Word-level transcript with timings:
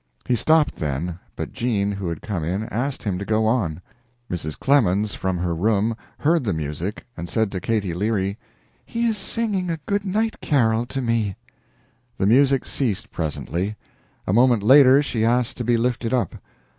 He 0.25 0.33
stopped 0.35 0.77
then, 0.77 1.19
but 1.35 1.53
Jean, 1.53 1.91
who 1.91 2.09
had 2.09 2.23
come 2.23 2.43
in, 2.43 2.63
asked 2.69 3.03
him 3.03 3.19
to 3.19 3.23
go 3.23 3.45
on. 3.45 3.81
Mrs. 4.31 4.57
Clemens, 4.57 5.13
from 5.13 5.37
her 5.37 5.53
room, 5.53 5.95
heard 6.17 6.43
the 6.43 6.53
music 6.53 7.05
and 7.15 7.29
said 7.29 7.51
to 7.51 7.59
Katy 7.59 7.93
Leary: 7.93 8.39
"He 8.83 9.05
is 9.07 9.15
singing 9.15 9.69
a 9.69 9.77
good 9.85 10.03
night 10.03 10.41
carol 10.41 10.87
to 10.87 11.01
me." 11.03 11.35
The 12.17 12.25
music 12.25 12.65
ceased 12.65 13.11
presently. 13.11 13.75
A 14.25 14.33
moment 14.33 14.63
later 14.63 15.03
she 15.03 15.23
asked 15.23 15.55
to 15.57 15.63
be 15.63 15.77
lifted 15.77 16.13
up. 16.15 16.33